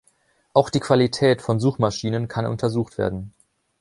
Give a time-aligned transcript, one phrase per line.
[0.55, 3.35] Auch die Qualität von Suchmaschinen kann untersucht werden.